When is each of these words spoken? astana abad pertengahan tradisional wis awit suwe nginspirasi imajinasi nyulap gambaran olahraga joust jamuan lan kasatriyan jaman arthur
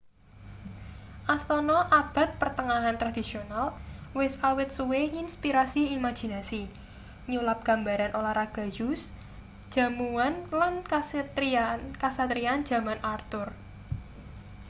astana 1.35 1.77
abad 1.99 2.29
pertengahan 2.41 2.97
tradisional 3.01 3.67
wis 4.19 4.33
awit 4.49 4.69
suwe 4.77 5.01
nginspirasi 5.13 5.81
imajinasi 5.97 6.61
nyulap 7.31 7.59
gambaran 7.67 8.11
olahraga 8.19 8.63
joust 8.77 9.07
jamuan 9.75 10.33
lan 10.59 10.73
kasatriyan 11.99 12.59
jaman 12.69 12.99
arthur 13.15 13.47